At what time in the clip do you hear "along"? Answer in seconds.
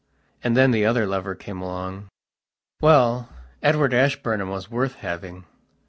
1.61-2.09